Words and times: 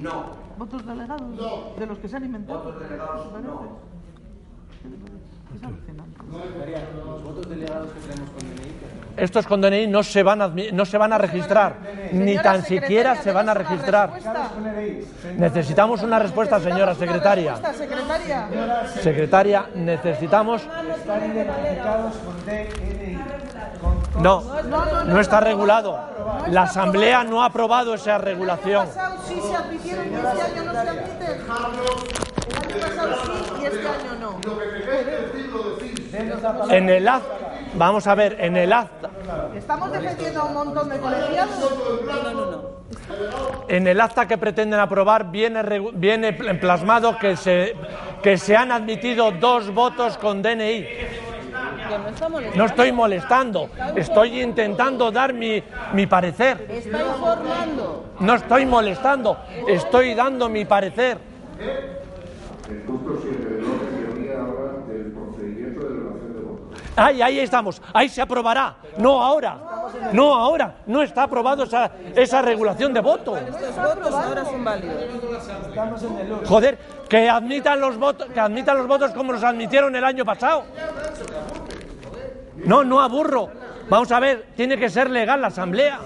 No. 0.00 0.46
¿Votos 0.58 0.86
delegados? 0.86 1.78
De 1.78 1.86
los 1.86 1.98
que 1.98 2.08
se 2.08 2.16
han 2.16 2.24
inventado. 2.24 2.62
Votos 2.62 2.80
delegados, 2.80 3.26
no. 3.42 3.96
Los 6.96 7.22
votos 7.22 7.48
delegados 7.48 7.88
que 7.92 8.00
tenemos 8.00 8.30
con 8.30 8.40
DNI, 8.40 8.56
¿qué 9.16 9.24
Estos 9.24 9.46
con 9.46 9.60
DNI 9.60 9.86
no 9.86 10.02
se 10.02 10.22
van 10.22 10.42
a, 10.42 10.48
no 10.48 10.84
se 10.84 10.98
van 10.98 11.12
a 11.12 11.18
registrar, 11.18 11.76
ni 12.12 12.36
tan 12.36 12.62
siquiera 12.62 13.16
se 13.16 13.32
van 13.32 13.48
a 13.48 13.54
registrar. 13.54 14.12
Necesitamos 15.36 16.02
una 16.02 16.18
respuesta, 16.18 16.60
señora 16.60 16.94
secretaria. 16.94 17.56
Secretaria, 19.00 19.66
necesitamos... 19.74 20.62
Están 20.62 21.30
identificados 21.30 22.14
con 22.16 22.44
DNI. 22.44 23.45
No, 24.20 24.40
no, 24.40 24.84
no, 24.84 25.04
no 25.04 25.20
está 25.20 25.40
regulado. 25.40 25.98
No 26.16 26.46
La 26.52 26.62
Asamblea 26.62 27.24
no 27.24 27.42
ha 27.42 27.46
aprobado 27.46 27.94
esa 27.94 28.18
regulación. 28.18 28.82
año 28.82 28.88
pasado 28.94 29.16
sí 29.26 29.40
se 29.40 29.54
admitieron 29.56 30.06
y 30.10 30.14
este 30.14 30.42
año 30.42 30.64
no 30.64 30.72
se 30.72 30.78
admiten. 30.78 31.22
El 31.22 31.40
año 32.56 32.80
pasado 32.80 33.14
sí 33.24 33.62
y 33.62 33.66
este 33.66 33.88
año 33.88 34.14
no. 34.20 34.38
denos 36.12 36.42
la 36.42 36.52
palabra. 36.52 36.76
En 36.76 36.88
el 36.88 37.08
acta, 37.08 37.34
vamos 37.74 38.06
a 38.06 38.14
ver, 38.14 38.36
en 38.40 38.56
el 38.56 38.72
acta, 38.72 39.10
Estamos 39.56 39.90
defendiendo 39.92 40.40
a 40.40 40.44
un 40.44 40.54
montón 40.54 40.88
de 40.88 40.98
colegiados. 40.98 41.72
en 43.68 43.86
el 43.86 44.00
acta 44.00 44.26
que 44.28 44.38
pretenden 44.38 44.78
aprobar 44.80 45.30
viene, 45.30 45.62
viene 45.94 46.32
pl- 46.32 46.54
plasmado 46.54 47.18
que 47.18 47.36
se, 47.36 47.74
que 48.22 48.38
se 48.38 48.56
han 48.56 48.70
admitido 48.72 49.30
dos 49.32 49.72
votos 49.74 50.16
con 50.16 50.42
DNI. 50.42 50.86
No 52.54 52.64
estoy 52.64 52.92
molestando, 52.92 53.70
estoy 53.94 54.42
intentando 54.42 55.10
dar 55.10 55.32
mi, 55.32 55.62
mi 55.92 56.06
parecer. 56.06 56.66
Está 56.70 57.00
informando. 57.00 58.04
No 58.20 58.34
estoy 58.34 58.66
molestando, 58.66 59.38
estoy 59.68 60.14
dando 60.14 60.48
mi 60.48 60.64
parecer. 60.64 61.18
El 62.68 62.78
punto 62.78 63.18
7 63.22 63.44
del 63.44 63.64
orden 63.64 64.14
del 64.14 64.22
día 64.22 64.40
habla 64.40 64.86
del 64.88 65.12
procedimiento 65.12 65.80
de 65.80 65.88
relación 65.88 66.34
de 66.34 66.40
votos. 66.40 66.80
Ahí, 66.96 67.22
ahí 67.22 67.38
estamos, 67.38 67.80
ahí 67.92 68.08
se 68.08 68.22
aprobará, 68.22 68.76
no 68.98 69.22
ahora, 69.22 69.58
no 70.12 70.34
ahora, 70.34 70.78
no 70.86 71.02
está 71.02 71.24
aprobado 71.24 71.64
esa, 71.64 71.92
esa 72.14 72.42
regulación 72.42 72.92
de 72.92 73.00
voto. 73.00 73.36
Estos 73.36 73.76
votos 73.76 74.14
ahora 74.14 74.44
son 74.44 74.64
válidos. 74.64 74.96
Estamos 75.68 76.02
en 76.02 76.18
el 76.18 76.32
uso. 76.32 76.46
Joder, 76.46 76.78
que 77.08 77.28
admitan 77.28 77.80
los 77.80 77.96
votos, 77.96 78.28
que 78.32 78.40
admitan 78.40 78.78
los 78.78 78.86
votos 78.86 79.12
como 79.12 79.32
los 79.32 79.44
admitieron 79.44 79.94
el 79.94 80.04
año 80.04 80.24
pasado. 80.24 80.64
No, 82.66 82.84
no 82.84 83.00
aburro. 83.00 83.48
Vamos 83.88 84.10
a 84.10 84.18
ver, 84.18 84.48
tiene 84.56 84.76
que 84.76 84.90
ser 84.90 85.08
legal 85.10 85.40
la 85.40 85.46
asamblea. 85.48 86.00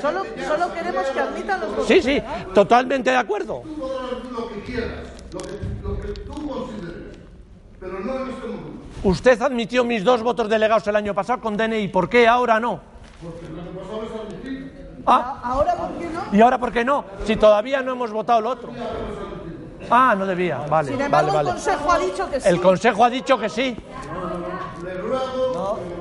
Solo, 0.00 0.24
solo 0.46 0.74
queremos 0.74 1.06
que 1.06 1.20
admitan 1.20 1.60
los 1.60 1.70
votos. 1.70 1.86
Sí, 1.86 2.02
sí, 2.02 2.22
totalmente 2.54 3.10
de 3.10 3.16
acuerdo. 3.16 3.62
Tú 3.64 3.74
podrás 3.76 4.24
lo 4.32 4.48
que 4.48 4.60
quieras, 4.62 4.90
lo 5.32 5.38
que, 5.40 5.48
lo 5.82 6.00
que 6.00 6.20
tú 6.20 6.48
consideres, 6.48 7.18
pero 7.78 8.00
no 8.00 8.14
en 8.16 8.30
este 8.30 8.46
momento. 8.46 8.70
Usted 9.04 9.40
admitió 9.42 9.84
mis 9.84 10.02
dos 10.04 10.22
votos 10.22 10.48
delegados 10.48 10.86
el 10.88 10.96
año 10.96 11.14
pasado 11.14 11.40
con 11.40 11.56
DNI, 11.56 11.88
¿por 11.88 12.08
qué 12.08 12.26
ahora 12.26 12.58
no? 12.58 12.80
Ah, 15.06 15.40
Ahora, 15.42 15.74
¿por 15.76 15.90
qué 15.98 16.06
no? 16.06 16.20
¿y 16.32 16.40
ahora 16.40 16.58
por 16.58 16.72
qué 16.72 16.84
no? 16.84 17.04
Si 17.24 17.36
todavía 17.36 17.82
no 17.82 17.92
hemos 17.92 18.10
votado 18.12 18.40
el 18.40 18.46
otro. 18.46 18.70
Ah, 19.90 20.14
no 20.16 20.24
debía, 20.26 20.58
vale, 20.68 20.88
Sin 20.88 20.98
vale, 20.98 21.06
embargo, 21.06 21.32
vale. 21.32 21.48
el 21.48 21.54
Consejo 21.54 21.92
ha 21.92 21.98
dicho 21.98 22.30
que 22.30 22.40
sí. 22.40 22.48
El 22.48 22.60
Consejo 22.60 23.04
ha 23.04 23.10
dicho 23.10 23.38
que 23.38 23.48
sí. 23.48 23.76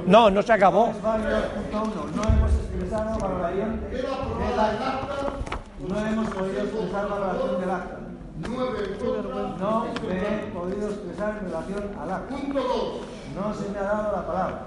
No, 0.06 0.30
no 0.30 0.42
se 0.42 0.54
acabó. 0.54 0.90
Es 0.90 1.02
válido 1.02 1.38
el 1.38 1.44
punto 1.44 1.84
uno. 1.84 2.06
No 2.16 2.24
hemos 2.24 2.52
expresado 2.54 3.20
valoración 3.20 3.82
del 3.92 4.06
acta. 4.60 4.90
No 5.88 6.08
hemos 6.08 6.30
podido 6.30 6.62
expresar 6.64 7.10
valoración 7.10 7.62
del 7.62 7.70
acta. 7.72 7.96
No 8.40 9.86
me 10.08 10.16
he 10.18 10.52
podido 10.54 10.88
expresar 10.90 11.38
en 11.40 11.46
relación 11.46 11.92
al 12.02 12.12
acta. 12.12 12.36
No 13.36 13.54
se 13.54 13.70
me 13.70 13.78
ha 13.80 13.84
dado 13.84 14.12
la 14.16 14.28
palabra. 14.28 14.66